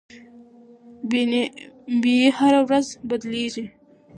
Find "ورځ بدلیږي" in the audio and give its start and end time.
2.67-3.65